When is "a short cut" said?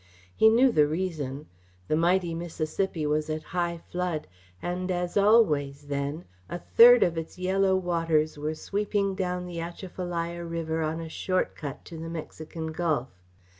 11.01-11.85